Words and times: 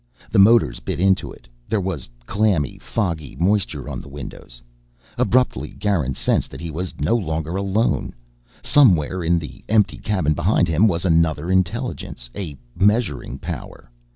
The 0.31 0.39
motors 0.39 0.79
bit 0.79 0.99
into 0.99 1.31
it. 1.31 1.47
There 1.69 1.79
was 1.79 2.09
clammy, 2.25 2.79
foggy 2.79 3.35
moisture 3.35 3.87
on 3.87 4.01
the 4.01 4.09
windows. 4.09 4.59
Abruptly 5.15 5.73
Garin 5.77 6.15
sensed 6.15 6.49
that 6.49 6.59
he 6.59 6.71
was 6.71 6.95
no 6.99 7.15
longer 7.15 7.55
alone. 7.55 8.15
Somewhere 8.63 9.23
in 9.23 9.37
the 9.37 9.63
empty 9.69 9.97
cabin 9.99 10.33
behind 10.33 10.67
him 10.67 10.87
was 10.87 11.05
another 11.05 11.51
intelligence, 11.51 12.31
a 12.35 12.57
measuring 12.75 13.37
power. 13.37 13.91